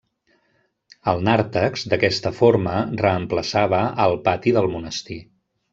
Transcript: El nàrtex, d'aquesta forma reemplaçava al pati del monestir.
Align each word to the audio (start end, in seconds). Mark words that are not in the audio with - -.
El 1.13 1.21
nàrtex, 1.27 1.83
d'aquesta 1.93 2.33
forma 2.39 2.75
reemplaçava 3.05 3.87
al 4.09 4.21
pati 4.31 4.57
del 4.59 4.73
monestir. 4.79 5.25